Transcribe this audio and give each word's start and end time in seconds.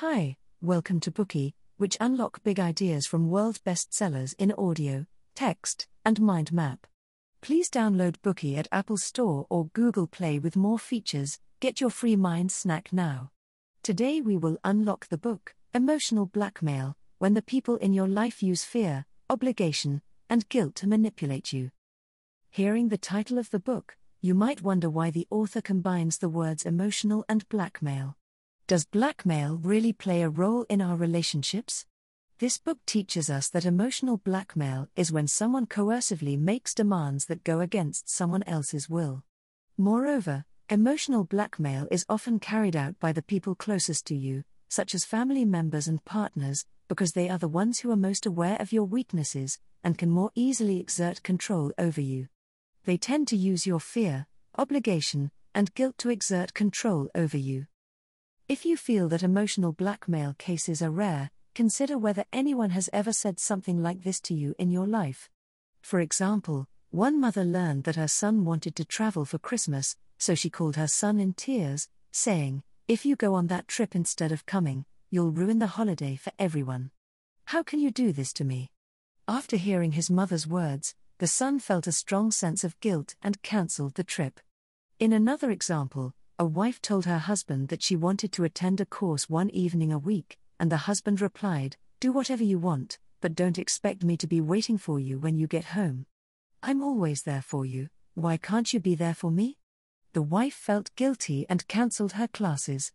Hi, 0.00 0.36
welcome 0.60 1.00
to 1.00 1.10
Bookey, 1.10 1.54
which 1.78 1.96
unlock 2.02 2.42
big 2.44 2.60
ideas 2.60 3.06
from 3.06 3.30
world 3.30 3.60
bestsellers 3.64 4.34
in 4.38 4.52
audio, 4.58 5.06
text, 5.34 5.88
and 6.04 6.20
mind 6.20 6.52
map. 6.52 6.86
Please 7.40 7.70
download 7.70 8.16
Bookey 8.18 8.58
at 8.58 8.68
Apple 8.70 8.98
Store 8.98 9.46
or 9.48 9.70
Google 9.72 10.06
Play 10.06 10.38
with 10.38 10.54
more 10.54 10.78
features. 10.78 11.38
Get 11.60 11.80
your 11.80 11.88
free 11.88 12.14
mind 12.14 12.52
snack 12.52 12.92
now. 12.92 13.30
Today 13.82 14.20
we 14.20 14.36
will 14.36 14.58
unlock 14.64 15.06
the 15.08 15.16
book, 15.16 15.54
Emotional 15.72 16.26
Blackmail, 16.26 16.94
when 17.16 17.32
the 17.32 17.40
people 17.40 17.76
in 17.76 17.94
your 17.94 18.06
life 18.06 18.42
use 18.42 18.64
fear, 18.64 19.06
obligation, 19.30 20.02
and 20.28 20.46
guilt 20.50 20.74
to 20.74 20.86
manipulate 20.86 21.54
you. 21.54 21.70
Hearing 22.50 22.90
the 22.90 22.98
title 22.98 23.38
of 23.38 23.48
the 23.48 23.58
book, 23.58 23.96
you 24.20 24.34
might 24.34 24.60
wonder 24.60 24.90
why 24.90 25.10
the 25.10 25.26
author 25.30 25.62
combines 25.62 26.18
the 26.18 26.28
words 26.28 26.66
emotional 26.66 27.24
and 27.30 27.48
blackmail. 27.48 28.18
Does 28.68 28.84
blackmail 28.84 29.60
really 29.62 29.92
play 29.92 30.22
a 30.22 30.28
role 30.28 30.66
in 30.68 30.80
our 30.80 30.96
relationships? 30.96 31.86
This 32.40 32.58
book 32.58 32.78
teaches 32.84 33.30
us 33.30 33.48
that 33.50 33.64
emotional 33.64 34.16
blackmail 34.16 34.88
is 34.96 35.12
when 35.12 35.28
someone 35.28 35.66
coercively 35.66 36.36
makes 36.36 36.74
demands 36.74 37.26
that 37.26 37.44
go 37.44 37.60
against 37.60 38.10
someone 38.10 38.42
else's 38.42 38.90
will. 38.90 39.22
Moreover, 39.78 40.46
emotional 40.68 41.22
blackmail 41.22 41.86
is 41.92 42.04
often 42.08 42.40
carried 42.40 42.74
out 42.74 42.98
by 42.98 43.12
the 43.12 43.22
people 43.22 43.54
closest 43.54 44.04
to 44.06 44.16
you, 44.16 44.42
such 44.68 44.96
as 44.96 45.04
family 45.04 45.44
members 45.44 45.86
and 45.86 46.04
partners, 46.04 46.66
because 46.88 47.12
they 47.12 47.28
are 47.28 47.38
the 47.38 47.46
ones 47.46 47.78
who 47.78 47.92
are 47.92 47.96
most 47.96 48.26
aware 48.26 48.56
of 48.60 48.72
your 48.72 48.84
weaknesses 48.84 49.60
and 49.84 49.96
can 49.96 50.10
more 50.10 50.32
easily 50.34 50.80
exert 50.80 51.22
control 51.22 51.70
over 51.78 52.00
you. 52.00 52.26
They 52.84 52.96
tend 52.96 53.28
to 53.28 53.36
use 53.36 53.64
your 53.64 53.78
fear, 53.78 54.26
obligation, 54.58 55.30
and 55.54 55.72
guilt 55.74 55.98
to 55.98 56.10
exert 56.10 56.52
control 56.52 57.08
over 57.14 57.36
you. 57.36 57.66
If 58.48 58.64
you 58.64 58.76
feel 58.76 59.08
that 59.08 59.24
emotional 59.24 59.72
blackmail 59.72 60.36
cases 60.38 60.80
are 60.80 60.90
rare, 60.90 61.32
consider 61.52 61.98
whether 61.98 62.24
anyone 62.32 62.70
has 62.70 62.88
ever 62.92 63.12
said 63.12 63.40
something 63.40 63.82
like 63.82 64.04
this 64.04 64.20
to 64.20 64.34
you 64.34 64.54
in 64.56 64.70
your 64.70 64.86
life. 64.86 65.28
For 65.82 65.98
example, 65.98 66.68
one 66.90 67.20
mother 67.20 67.42
learned 67.42 67.82
that 67.84 67.96
her 67.96 68.06
son 68.06 68.44
wanted 68.44 68.76
to 68.76 68.84
travel 68.84 69.24
for 69.24 69.38
Christmas, 69.38 69.96
so 70.16 70.36
she 70.36 70.48
called 70.48 70.76
her 70.76 70.86
son 70.86 71.18
in 71.18 71.32
tears, 71.32 71.88
saying, 72.12 72.62
If 72.86 73.04
you 73.04 73.16
go 73.16 73.34
on 73.34 73.48
that 73.48 73.66
trip 73.66 73.96
instead 73.96 74.30
of 74.30 74.46
coming, 74.46 74.84
you'll 75.10 75.32
ruin 75.32 75.58
the 75.58 75.66
holiday 75.66 76.14
for 76.14 76.30
everyone. 76.38 76.92
How 77.46 77.64
can 77.64 77.80
you 77.80 77.90
do 77.90 78.12
this 78.12 78.32
to 78.34 78.44
me? 78.44 78.70
After 79.26 79.56
hearing 79.56 79.90
his 79.90 80.08
mother's 80.08 80.46
words, 80.46 80.94
the 81.18 81.26
son 81.26 81.58
felt 81.58 81.88
a 81.88 81.92
strong 81.92 82.30
sense 82.30 82.62
of 82.62 82.78
guilt 82.78 83.16
and 83.24 83.42
cancelled 83.42 83.94
the 83.94 84.04
trip. 84.04 84.38
In 85.00 85.12
another 85.12 85.50
example, 85.50 86.14
a 86.38 86.44
wife 86.44 86.82
told 86.82 87.06
her 87.06 87.18
husband 87.18 87.68
that 87.68 87.82
she 87.82 87.96
wanted 87.96 88.30
to 88.30 88.44
attend 88.44 88.78
a 88.78 88.84
course 88.84 89.28
one 89.28 89.48
evening 89.50 89.90
a 89.90 89.98
week, 89.98 90.38
and 90.60 90.70
the 90.70 90.76
husband 90.88 91.20
replied, 91.20 91.76
Do 91.98 92.12
whatever 92.12 92.44
you 92.44 92.58
want, 92.58 92.98
but 93.22 93.34
don't 93.34 93.58
expect 93.58 94.04
me 94.04 94.18
to 94.18 94.26
be 94.26 94.42
waiting 94.42 94.76
for 94.76 95.00
you 95.00 95.18
when 95.18 95.38
you 95.38 95.46
get 95.46 95.64
home. 95.66 96.04
I'm 96.62 96.82
always 96.82 97.22
there 97.22 97.40
for 97.40 97.64
you, 97.64 97.88
why 98.14 98.36
can't 98.36 98.70
you 98.74 98.80
be 98.80 98.94
there 98.94 99.14
for 99.14 99.30
me? 99.30 99.56
The 100.12 100.20
wife 100.20 100.52
felt 100.52 100.94
guilty 100.94 101.46
and 101.48 101.66
cancelled 101.68 102.12
her 102.12 102.28
classes. 102.28 102.92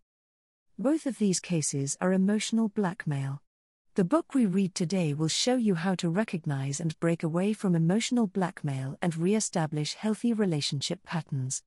Both 0.78 1.08
of 1.08 1.18
these 1.18 1.40
cases 1.40 1.98
are 2.00 2.14
emotional 2.14 2.70
blackmail. 2.70 3.42
The 3.96 4.04
book 4.04 4.36
we 4.36 4.46
read 4.46 4.76
today 4.76 5.16
will 5.16 5.28
show 5.28 5.56
you 5.56 5.76
how 5.76 5.96
to 5.96 6.10
recognize 6.10 6.80
and 6.80 7.00
break 7.00 7.24
away 7.24 7.54
from 7.54 7.76
emotional 7.76 8.28
blackmail 8.28 8.98
and 9.02 9.18
re 9.18 9.34
establish 9.34 9.96
healthy 9.96 10.32
relationship 10.32 11.04
patterns. 11.04 11.64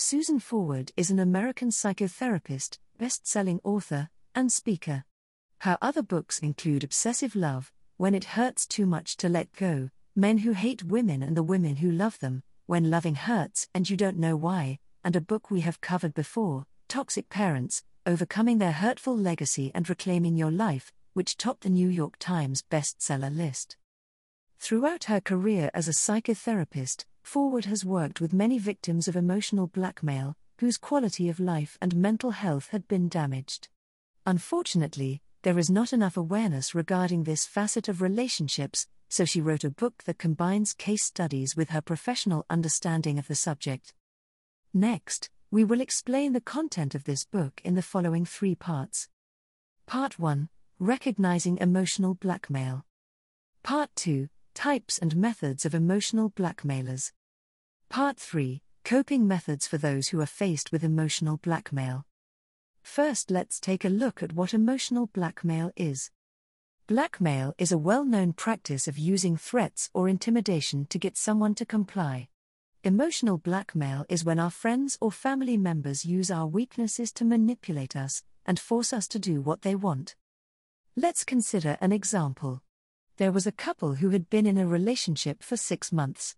Susan 0.00 0.38
Forward 0.38 0.92
is 0.96 1.10
an 1.10 1.18
American 1.18 1.70
psychotherapist, 1.70 2.78
best 2.98 3.26
selling 3.26 3.58
author, 3.64 4.08
and 4.32 4.52
speaker. 4.52 5.02
Her 5.62 5.76
other 5.82 6.04
books 6.04 6.38
include 6.38 6.84
Obsessive 6.84 7.34
Love, 7.34 7.72
When 7.96 8.14
It 8.14 8.38
Hurts 8.38 8.64
Too 8.64 8.86
Much 8.86 9.16
to 9.16 9.28
Let 9.28 9.52
Go, 9.54 9.90
Men 10.14 10.38
Who 10.38 10.52
Hate 10.52 10.84
Women 10.84 11.20
and 11.20 11.36
the 11.36 11.42
Women 11.42 11.76
Who 11.76 11.90
Love 11.90 12.16
Them, 12.20 12.44
When 12.66 12.90
Loving 12.90 13.16
Hurts 13.16 13.66
and 13.74 13.90
You 13.90 13.96
Don't 13.96 14.20
Know 14.20 14.36
Why, 14.36 14.78
and 15.02 15.16
a 15.16 15.20
book 15.20 15.50
we 15.50 15.62
have 15.62 15.80
covered 15.80 16.14
before, 16.14 16.66
Toxic 16.86 17.28
Parents, 17.28 17.82
Overcoming 18.06 18.58
Their 18.58 18.70
Hurtful 18.70 19.16
Legacy 19.16 19.72
and 19.74 19.88
Reclaiming 19.88 20.36
Your 20.36 20.52
Life, 20.52 20.92
which 21.14 21.36
topped 21.36 21.62
the 21.62 21.70
New 21.70 21.88
York 21.88 22.14
Times 22.20 22.62
bestseller 22.70 23.36
list. 23.36 23.76
Throughout 24.58 25.04
her 25.04 25.20
career 25.20 25.70
as 25.72 25.88
a 25.88 25.92
psychotherapist, 25.92 27.04
Forward 27.22 27.66
has 27.66 27.84
worked 27.84 28.20
with 28.20 28.32
many 28.32 28.58
victims 28.58 29.06
of 29.06 29.14
emotional 29.14 29.66
blackmail, 29.66 30.34
whose 30.60 30.78
quality 30.78 31.28
of 31.28 31.38
life 31.38 31.76
and 31.80 31.94
mental 31.94 32.30
health 32.30 32.68
had 32.68 32.88
been 32.88 33.08
damaged. 33.08 33.68
Unfortunately, 34.26 35.20
there 35.42 35.58
is 35.58 35.68
not 35.68 35.92
enough 35.92 36.16
awareness 36.16 36.74
regarding 36.74 37.24
this 37.24 37.46
facet 37.46 37.86
of 37.86 38.00
relationships, 38.00 38.86
so 39.08 39.24
she 39.24 39.40
wrote 39.40 39.62
a 39.62 39.70
book 39.70 40.04
that 40.04 40.18
combines 40.18 40.72
case 40.72 41.04
studies 41.04 41.54
with 41.54 41.70
her 41.70 41.80
professional 41.80 42.46
understanding 42.50 43.18
of 43.18 43.28
the 43.28 43.34
subject. 43.34 43.92
Next, 44.72 45.30
we 45.50 45.64
will 45.64 45.80
explain 45.80 46.32
the 46.32 46.40
content 46.40 46.94
of 46.94 47.04
this 47.04 47.24
book 47.24 47.60
in 47.62 47.74
the 47.74 47.82
following 47.82 48.24
three 48.24 48.54
parts. 48.54 49.08
Part 49.86 50.18
1 50.18 50.48
Recognizing 50.78 51.58
Emotional 51.58 52.14
Blackmail. 52.14 52.84
Part 53.62 53.90
2 53.96 54.28
Types 54.58 54.98
and 54.98 55.14
Methods 55.14 55.64
of 55.64 55.72
Emotional 55.72 56.30
Blackmailers. 56.30 57.12
Part 57.88 58.16
3 58.16 58.60
Coping 58.84 59.24
Methods 59.24 59.68
for 59.68 59.78
Those 59.78 60.08
Who 60.08 60.20
Are 60.20 60.26
Faced 60.26 60.72
with 60.72 60.82
Emotional 60.82 61.36
Blackmail. 61.36 62.04
First, 62.82 63.30
let's 63.30 63.60
take 63.60 63.84
a 63.84 63.88
look 63.88 64.20
at 64.20 64.32
what 64.32 64.52
emotional 64.52 65.06
blackmail 65.06 65.70
is. 65.76 66.10
Blackmail 66.88 67.54
is 67.56 67.70
a 67.70 67.78
well 67.78 68.04
known 68.04 68.32
practice 68.32 68.88
of 68.88 68.98
using 68.98 69.36
threats 69.36 69.90
or 69.94 70.08
intimidation 70.08 70.86
to 70.86 70.98
get 70.98 71.16
someone 71.16 71.54
to 71.54 71.64
comply. 71.64 72.26
Emotional 72.82 73.38
blackmail 73.38 74.06
is 74.08 74.24
when 74.24 74.40
our 74.40 74.50
friends 74.50 74.98
or 75.00 75.12
family 75.12 75.56
members 75.56 76.04
use 76.04 76.32
our 76.32 76.48
weaknesses 76.48 77.12
to 77.12 77.24
manipulate 77.24 77.94
us 77.94 78.24
and 78.44 78.58
force 78.58 78.92
us 78.92 79.06
to 79.06 79.20
do 79.20 79.40
what 79.40 79.62
they 79.62 79.76
want. 79.76 80.16
Let's 80.96 81.22
consider 81.22 81.78
an 81.80 81.92
example. 81.92 82.60
There 83.18 83.32
was 83.32 83.48
a 83.48 83.52
couple 83.52 83.96
who 83.96 84.10
had 84.10 84.30
been 84.30 84.46
in 84.46 84.58
a 84.58 84.66
relationship 84.66 85.42
for 85.42 85.56
six 85.56 85.90
months. 85.90 86.36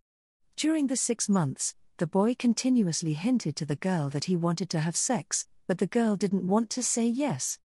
During 0.57 0.87
the 0.87 0.97
six 0.97 1.29
months, 1.29 1.75
the 1.99 2.07
boy 2.07 2.35
continuously 2.35 3.13
hinted 3.13 3.55
to 3.57 3.67
the 3.67 3.77
girl 3.77 4.09
that 4.09 4.25
he 4.25 4.35
wanted 4.35 4.71
to 4.71 4.81
have 4.81 4.97
sex, 4.97 5.47
but 5.67 5.77
the 5.77 5.87
girl 5.87 6.17
didn't 6.17 6.49
want 6.49 6.71
to 6.71 6.83
say 6.83 7.07
yes. 7.07 7.59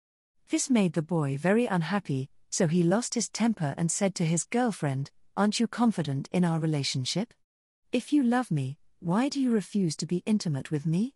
This 0.49 0.67
made 0.67 0.93
the 0.93 1.03
boy 1.03 1.37
very 1.37 1.67
unhappy, 1.67 2.31
so 2.49 2.65
he 2.65 2.81
lost 2.81 3.13
his 3.13 3.29
temper 3.29 3.75
and 3.77 3.91
said 3.91 4.15
to 4.15 4.25
his 4.25 4.45
girlfriend, 4.45 5.11
Aren't 5.37 5.59
you 5.59 5.67
confident 5.67 6.27
in 6.31 6.43
our 6.43 6.59
relationship? 6.59 7.35
If 7.91 8.13
you 8.13 8.23
love 8.23 8.49
me, 8.49 8.79
why 8.99 9.29
do 9.29 9.39
you 9.39 9.51
refuse 9.51 9.95
to 9.97 10.07
be 10.07 10.23
intimate 10.25 10.71
with 10.71 10.87
me? 10.87 11.13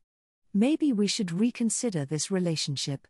Maybe 0.54 0.94
we 0.94 1.08
should 1.08 1.32
reconsider 1.32 2.06
this 2.06 2.30
relationship. 2.30 3.08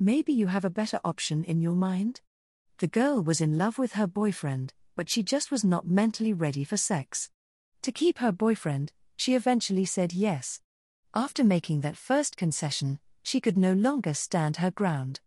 Maybe 0.00 0.32
you 0.32 0.46
have 0.46 0.64
a 0.64 0.70
better 0.70 1.00
option 1.04 1.44
in 1.44 1.60
your 1.60 1.74
mind? 1.74 2.22
The 2.82 2.88
girl 2.88 3.22
was 3.22 3.40
in 3.40 3.58
love 3.58 3.78
with 3.78 3.92
her 3.92 4.08
boyfriend, 4.08 4.74
but 4.96 5.08
she 5.08 5.22
just 5.22 5.52
was 5.52 5.62
not 5.62 5.86
mentally 5.86 6.32
ready 6.32 6.64
for 6.64 6.76
sex. 6.76 7.30
To 7.82 7.92
keep 7.92 8.18
her 8.18 8.32
boyfriend, 8.32 8.90
she 9.16 9.36
eventually 9.36 9.84
said 9.84 10.12
yes. 10.12 10.60
After 11.14 11.44
making 11.44 11.82
that 11.82 11.96
first 11.96 12.36
concession, 12.36 12.98
she 13.22 13.40
could 13.40 13.56
no 13.56 13.72
longer 13.72 14.14
stand 14.14 14.56
her 14.56 14.72
ground. 14.72 15.20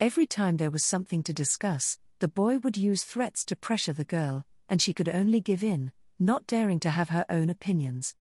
Every 0.00 0.26
time 0.26 0.56
there 0.56 0.72
was 0.72 0.84
something 0.84 1.22
to 1.22 1.32
discuss, 1.32 2.00
the 2.18 2.26
boy 2.26 2.58
would 2.58 2.76
use 2.76 3.04
threats 3.04 3.44
to 3.44 3.54
pressure 3.54 3.92
the 3.92 4.02
girl, 4.02 4.44
and 4.68 4.82
she 4.82 4.92
could 4.92 5.08
only 5.08 5.40
give 5.40 5.62
in, 5.62 5.92
not 6.18 6.44
daring 6.48 6.80
to 6.80 6.90
have 6.90 7.10
her 7.10 7.24
own 7.30 7.50
opinions. 7.50 8.16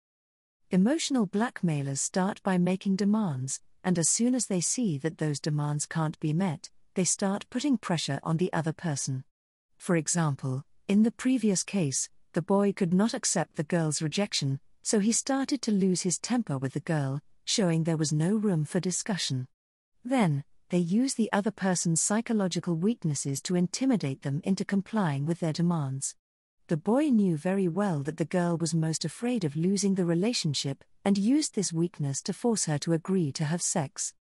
Emotional 0.71 1.25
blackmailers 1.25 2.01
start 2.01 2.43
by 2.43 2.57
making 2.57 2.97
demands, 2.97 3.61
and 3.81 3.97
as 3.97 4.09
soon 4.09 4.35
as 4.35 4.47
they 4.47 4.59
see 4.59 4.97
that 4.97 5.19
those 5.19 5.39
demands 5.39 5.85
can't 5.85 6.19
be 6.19 6.33
met, 6.33 6.69
they 6.95 7.03
start 7.03 7.45
putting 7.49 7.77
pressure 7.77 8.19
on 8.23 8.37
the 8.37 8.51
other 8.53 8.73
person. 8.73 9.23
For 9.77 9.95
example, 9.95 10.63
in 10.87 11.03
the 11.03 11.11
previous 11.11 11.63
case, 11.63 12.09
the 12.33 12.41
boy 12.41 12.73
could 12.73 12.93
not 12.93 13.13
accept 13.13 13.55
the 13.55 13.63
girl's 13.63 14.01
rejection, 14.01 14.59
so 14.81 14.99
he 14.99 15.11
started 15.11 15.61
to 15.61 15.71
lose 15.71 16.01
his 16.01 16.19
temper 16.19 16.57
with 16.57 16.73
the 16.73 16.79
girl, 16.79 17.21
showing 17.45 17.83
there 17.83 17.97
was 17.97 18.11
no 18.11 18.35
room 18.35 18.65
for 18.65 18.79
discussion. 18.79 19.47
Then, 20.03 20.43
they 20.69 20.79
use 20.79 21.13
the 21.13 21.31
other 21.31 21.51
person's 21.51 22.01
psychological 22.01 22.75
weaknesses 22.75 23.41
to 23.43 23.55
intimidate 23.55 24.23
them 24.23 24.41
into 24.43 24.65
complying 24.65 25.25
with 25.25 25.39
their 25.39 25.53
demands. 25.53 26.15
The 26.67 26.77
boy 26.77 27.09
knew 27.09 27.37
very 27.37 27.67
well 27.67 28.03
that 28.03 28.17
the 28.17 28.25
girl 28.25 28.57
was 28.57 28.73
most 28.73 29.05
afraid 29.05 29.43
of 29.43 29.55
losing 29.55 29.95
the 29.95 30.05
relationship, 30.05 30.83
and 31.05 31.17
used 31.17 31.55
this 31.55 31.73
weakness 31.73 32.21
to 32.23 32.33
force 32.33 32.65
her 32.65 32.77
to 32.79 32.93
agree 32.93 33.31
to 33.33 33.45
have 33.45 33.61
sex. 33.61 34.13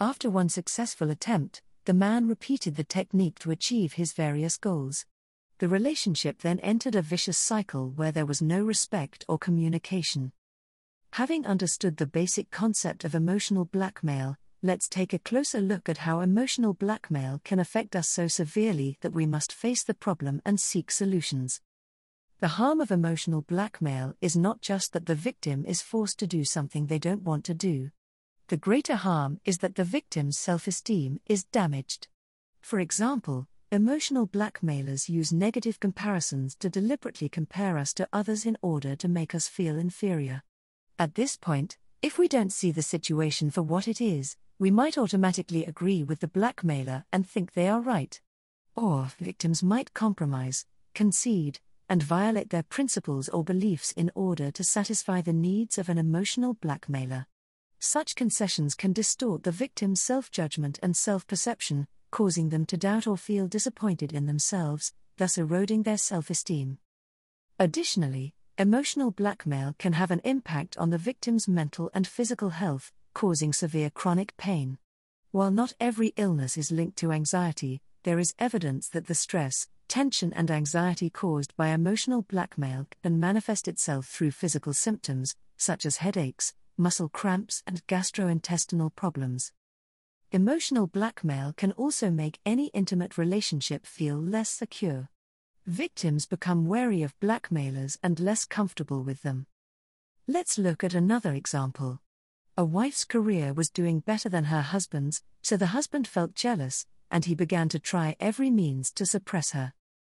After 0.00 0.28
one 0.28 0.48
successful 0.48 1.08
attempt, 1.10 1.62
the 1.84 1.94
man 1.94 2.26
repeated 2.26 2.76
the 2.76 2.84
technique 2.84 3.38
to 3.40 3.50
achieve 3.50 3.94
his 3.94 4.14
various 4.14 4.56
goals. 4.56 5.04
The 5.58 5.68
relationship 5.68 6.40
then 6.40 6.58
entered 6.60 6.94
a 6.94 7.02
vicious 7.02 7.36
cycle 7.36 7.90
where 7.90 8.10
there 8.10 8.26
was 8.26 8.40
no 8.40 8.64
respect 8.64 9.24
or 9.28 9.38
communication. 9.38 10.32
Having 11.12 11.46
understood 11.46 11.98
the 11.98 12.06
basic 12.06 12.50
concept 12.50 13.04
of 13.04 13.14
emotional 13.14 13.66
blackmail, 13.66 14.36
let's 14.62 14.88
take 14.88 15.12
a 15.12 15.18
closer 15.18 15.60
look 15.60 15.88
at 15.88 15.98
how 15.98 16.20
emotional 16.20 16.72
blackmail 16.72 17.40
can 17.44 17.58
affect 17.58 17.94
us 17.94 18.08
so 18.08 18.28
severely 18.28 18.96
that 19.02 19.12
we 19.12 19.26
must 19.26 19.52
face 19.52 19.84
the 19.84 19.94
problem 19.94 20.40
and 20.44 20.58
seek 20.58 20.90
solutions. 20.90 21.60
The 22.40 22.48
harm 22.48 22.80
of 22.80 22.90
emotional 22.90 23.42
blackmail 23.42 24.14
is 24.20 24.36
not 24.36 24.60
just 24.60 24.92
that 24.92 25.06
the 25.06 25.14
victim 25.14 25.64
is 25.66 25.82
forced 25.82 26.18
to 26.18 26.26
do 26.26 26.44
something 26.44 26.86
they 26.86 26.98
don't 26.98 27.22
want 27.22 27.44
to 27.44 27.54
do. 27.54 27.90
The 28.48 28.56
greater 28.58 28.96
harm 28.96 29.40
is 29.46 29.58
that 29.58 29.74
the 29.74 29.84
victim's 29.84 30.36
self 30.36 30.66
esteem 30.66 31.18
is 31.24 31.44
damaged. 31.44 32.08
For 32.60 32.78
example, 32.78 33.48
emotional 33.72 34.26
blackmailers 34.26 35.08
use 35.08 35.32
negative 35.32 35.80
comparisons 35.80 36.54
to 36.56 36.68
deliberately 36.68 37.30
compare 37.30 37.78
us 37.78 37.94
to 37.94 38.08
others 38.12 38.44
in 38.44 38.58
order 38.60 38.96
to 38.96 39.08
make 39.08 39.34
us 39.34 39.48
feel 39.48 39.78
inferior. 39.78 40.42
At 40.98 41.14
this 41.14 41.38
point, 41.38 41.78
if 42.02 42.18
we 42.18 42.28
don't 42.28 42.52
see 42.52 42.70
the 42.70 42.82
situation 42.82 43.50
for 43.50 43.62
what 43.62 43.88
it 43.88 43.98
is, 43.98 44.36
we 44.58 44.70
might 44.70 44.98
automatically 44.98 45.64
agree 45.64 46.04
with 46.04 46.20
the 46.20 46.28
blackmailer 46.28 47.06
and 47.10 47.26
think 47.26 47.54
they 47.54 47.66
are 47.66 47.80
right. 47.80 48.20
Or 48.76 49.08
victims 49.18 49.62
might 49.62 49.94
compromise, 49.94 50.66
concede, 50.94 51.60
and 51.88 52.02
violate 52.02 52.50
their 52.50 52.62
principles 52.62 53.30
or 53.30 53.42
beliefs 53.42 53.92
in 53.92 54.10
order 54.14 54.50
to 54.50 54.62
satisfy 54.62 55.22
the 55.22 55.32
needs 55.32 55.78
of 55.78 55.88
an 55.88 55.96
emotional 55.96 56.52
blackmailer. 56.52 57.26
Such 57.86 58.14
concessions 58.14 58.74
can 58.74 58.94
distort 58.94 59.42
the 59.42 59.52
victim's 59.52 60.00
self 60.00 60.30
judgment 60.30 60.78
and 60.82 60.96
self 60.96 61.26
perception, 61.26 61.86
causing 62.10 62.48
them 62.48 62.64
to 62.64 62.78
doubt 62.78 63.06
or 63.06 63.18
feel 63.18 63.46
disappointed 63.46 64.10
in 64.14 64.24
themselves, 64.24 64.94
thus 65.18 65.36
eroding 65.36 65.82
their 65.82 65.98
self 65.98 66.30
esteem. 66.30 66.78
Additionally, 67.58 68.32
emotional 68.56 69.10
blackmail 69.10 69.74
can 69.78 69.92
have 69.92 70.10
an 70.10 70.22
impact 70.24 70.78
on 70.78 70.88
the 70.88 70.96
victim's 70.96 71.46
mental 71.46 71.90
and 71.92 72.06
physical 72.06 72.48
health, 72.48 72.90
causing 73.12 73.52
severe 73.52 73.90
chronic 73.90 74.34
pain. 74.38 74.78
While 75.30 75.50
not 75.50 75.74
every 75.78 76.14
illness 76.16 76.56
is 76.56 76.72
linked 76.72 76.96
to 77.00 77.12
anxiety, 77.12 77.82
there 78.04 78.18
is 78.18 78.34
evidence 78.38 78.88
that 78.88 79.08
the 79.08 79.14
stress, 79.14 79.68
tension, 79.88 80.32
and 80.32 80.50
anxiety 80.50 81.10
caused 81.10 81.54
by 81.54 81.68
emotional 81.68 82.22
blackmail 82.22 82.86
can 83.02 83.20
manifest 83.20 83.68
itself 83.68 84.06
through 84.06 84.30
physical 84.30 84.72
symptoms, 84.72 85.36
such 85.58 85.84
as 85.84 85.98
headaches, 85.98 86.54
muscle 86.76 87.08
cramps, 87.08 87.62
and 87.66 87.86
gastrointestinal 87.86 88.94
problems. 88.94 89.52
Emotional 90.32 90.86
blackmail 90.86 91.52
can 91.56 91.72
also 91.72 92.10
make 92.10 92.40
any 92.44 92.66
intimate 92.68 93.16
relationship 93.16 93.86
feel 93.86 94.16
less 94.16 94.50
secure. 94.50 95.08
Victims 95.66 96.26
become 96.26 96.66
wary 96.66 97.02
of 97.02 97.18
blackmailers 97.20 97.98
and 98.02 98.18
less 98.20 98.44
comfortable 98.44 99.02
with 99.02 99.22
them. 99.22 99.46
Let's 100.26 100.58
look 100.58 100.82
at 100.82 100.94
another 100.94 101.32
example. 101.32 102.00
A 102.56 102.64
wife's 102.64 103.04
career 103.04 103.52
was 103.52 103.70
doing 103.70 104.00
better 104.00 104.28
than 104.28 104.44
her 104.44 104.62
husband's, 104.62 105.22
so 105.42 105.56
the 105.56 105.66
husband 105.66 106.06
felt 106.08 106.34
jealous, 106.34 106.86
and 107.10 107.24
he 107.24 107.34
began 107.34 107.68
to 107.68 107.78
try 107.78 108.16
every 108.18 108.50
means 108.50 108.90
to 108.92 109.06
suppress 109.06 109.50
her. 109.52 109.72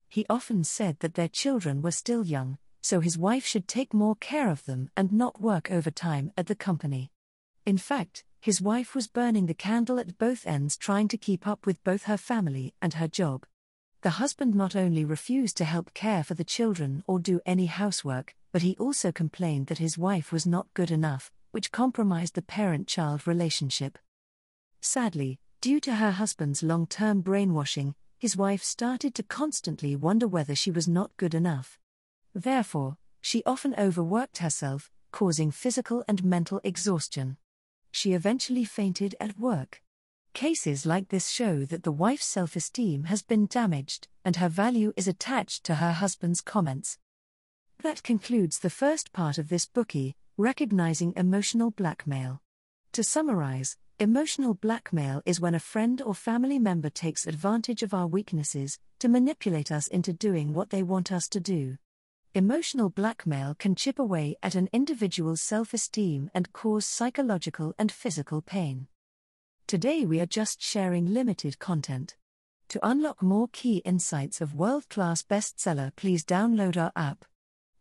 He 0.08 0.26
often 0.30 0.64
said 0.64 1.00
that 1.00 1.14
their 1.14 1.28
children 1.28 1.82
were 1.82 1.90
still 1.90 2.24
young, 2.24 2.58
so 2.86 3.00
his 3.00 3.18
wife 3.18 3.44
should 3.44 3.66
take 3.66 3.92
more 3.92 4.14
care 4.14 4.48
of 4.48 4.64
them 4.64 4.88
and 4.96 5.12
not 5.12 5.40
work 5.40 5.72
overtime 5.72 6.30
at 6.36 6.46
the 6.46 6.54
company. 6.54 7.10
In 7.64 7.78
fact, 7.78 8.22
his 8.40 8.62
wife 8.62 8.94
was 8.94 9.08
burning 9.08 9.46
the 9.46 9.54
candle 9.54 9.98
at 9.98 10.18
both 10.18 10.46
ends 10.46 10.76
trying 10.76 11.08
to 11.08 11.18
keep 11.18 11.48
up 11.48 11.66
with 11.66 11.82
both 11.82 12.04
her 12.04 12.16
family 12.16 12.74
and 12.80 12.94
her 12.94 13.08
job. 13.08 13.44
The 14.02 14.20
husband 14.22 14.54
not 14.54 14.76
only 14.76 15.04
refused 15.04 15.56
to 15.56 15.64
help 15.64 15.94
care 15.94 16.22
for 16.22 16.34
the 16.34 16.44
children 16.44 17.02
or 17.08 17.18
do 17.18 17.40
any 17.44 17.66
housework, 17.66 18.36
but 18.52 18.62
he 18.62 18.76
also 18.78 19.10
complained 19.10 19.66
that 19.66 19.78
his 19.78 19.98
wife 19.98 20.30
was 20.30 20.46
not 20.46 20.72
good 20.72 20.92
enough, 20.92 21.32
which 21.50 21.72
compromised 21.72 22.36
the 22.36 22.40
parent 22.42 22.86
child 22.86 23.26
relationship. 23.26 23.98
Sadly, 24.80 25.40
due 25.60 25.80
to 25.80 25.96
her 25.96 26.12
husband's 26.12 26.62
long 26.62 26.86
term 26.86 27.20
brainwashing, 27.20 27.96
his 28.16 28.36
wife 28.36 28.62
started 28.62 29.12
to 29.16 29.24
constantly 29.24 29.96
wonder 29.96 30.28
whether 30.28 30.54
she 30.54 30.70
was 30.70 30.86
not 30.86 31.10
good 31.16 31.34
enough. 31.34 31.80
Therefore, 32.36 32.98
she 33.22 33.42
often 33.46 33.74
overworked 33.78 34.38
herself, 34.38 34.90
causing 35.10 35.50
physical 35.50 36.04
and 36.06 36.22
mental 36.22 36.60
exhaustion. 36.62 37.38
She 37.90 38.12
eventually 38.12 38.66
fainted 38.66 39.14
at 39.18 39.38
work. 39.38 39.80
Cases 40.34 40.84
like 40.84 41.08
this 41.08 41.30
show 41.30 41.64
that 41.64 41.82
the 41.82 41.90
wife's 41.90 42.26
self 42.26 42.54
esteem 42.54 43.04
has 43.04 43.22
been 43.22 43.46
damaged, 43.46 44.08
and 44.22 44.36
her 44.36 44.50
value 44.50 44.92
is 44.98 45.08
attached 45.08 45.64
to 45.64 45.76
her 45.76 45.92
husband's 45.92 46.42
comments. 46.42 46.98
That 47.82 48.02
concludes 48.02 48.58
the 48.58 48.68
first 48.68 49.14
part 49.14 49.38
of 49.38 49.48
this 49.48 49.64
Bookey, 49.64 50.12
recognizing 50.36 51.14
emotional 51.16 51.70
blackmail. 51.70 52.42
To 52.92 53.02
summarize, 53.02 53.78
emotional 53.98 54.52
blackmail 54.52 55.22
is 55.24 55.40
when 55.40 55.54
a 55.54 55.58
friend 55.58 56.02
or 56.02 56.14
family 56.14 56.58
member 56.58 56.90
takes 56.90 57.26
advantage 57.26 57.82
of 57.82 57.94
our 57.94 58.06
weaknesses 58.06 58.78
to 58.98 59.08
manipulate 59.08 59.72
us 59.72 59.86
into 59.86 60.12
doing 60.12 60.52
what 60.52 60.68
they 60.68 60.82
want 60.82 61.10
us 61.10 61.28
to 61.28 61.40
do. 61.40 61.78
Emotional 62.36 62.90
blackmail 62.90 63.54
can 63.58 63.74
chip 63.74 63.98
away 63.98 64.36
at 64.42 64.54
an 64.54 64.68
individual's 64.70 65.40
self 65.40 65.72
esteem 65.72 66.28
and 66.34 66.52
cause 66.52 66.84
psychological 66.84 67.72
and 67.78 67.90
physical 67.90 68.42
pain. 68.42 68.88
Today 69.66 70.04
we 70.04 70.20
are 70.20 70.26
just 70.26 70.60
sharing 70.60 71.14
limited 71.14 71.58
content. 71.58 72.14
To 72.68 72.78
unlock 72.82 73.22
more 73.22 73.48
key 73.52 73.78
insights 73.86 74.42
of 74.42 74.54
world 74.54 74.90
class 74.90 75.22
bestseller, 75.22 75.92
please 75.96 76.26
download 76.26 76.76
our 76.76 76.92
app. 76.94 77.24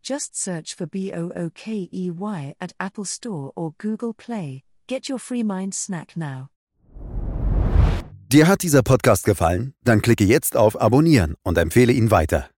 Just 0.01 0.37
search 0.37 0.73
for 0.73 0.85
B 0.85 1.11
O 1.11 1.33
O 1.35 1.51
K 1.53 1.89
E 1.91 2.09
Y 2.09 2.55
at 2.61 2.71
Apple 2.79 3.03
Store 3.03 3.51
or 3.57 3.73
Google 3.77 4.13
Play. 4.13 4.63
Get 4.87 5.09
your 5.09 5.19
free 5.19 5.43
mind 5.43 5.75
snack 5.75 6.15
now. 6.15 6.47
Dir 8.29 8.47
hat 8.47 8.63
dieser 8.63 8.83
Podcast 8.83 9.25
gefallen? 9.25 9.73
Dann 9.83 10.01
klicke 10.01 10.23
jetzt 10.23 10.55
auf 10.55 10.79
Abonnieren 10.79 11.35
und 11.43 11.57
empfehle 11.57 11.91
ihn 11.91 12.09
weiter. 12.09 12.49